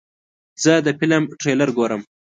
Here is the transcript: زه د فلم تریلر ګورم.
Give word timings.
زه 0.63 0.73
د 0.85 0.87
فلم 0.99 1.23
تریلر 1.39 1.69
ګورم. 1.77 2.01